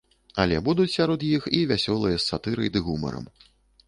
[0.43, 3.29] Але будуць сярод іх і вясёлыя, з сатырай ды гумарам.